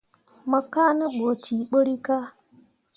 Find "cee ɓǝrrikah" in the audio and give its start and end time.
1.43-2.25